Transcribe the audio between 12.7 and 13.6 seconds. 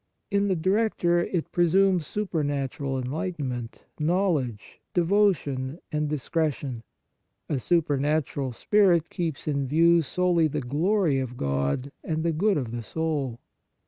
the soul.